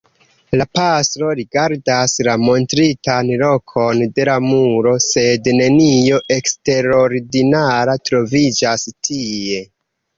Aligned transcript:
La 0.59 0.65
pastro 0.77 1.27
rigardas 1.39 2.15
la 2.29 2.33
montritan 2.45 3.29
lokon 3.43 4.03
de 4.17 4.27
la 4.31 4.39
muro, 4.49 4.97
sed 5.11 5.53
nenio 5.61 6.23
eksterordinara 6.41 8.01
troviĝas 8.11 8.93
tie. 9.11 9.67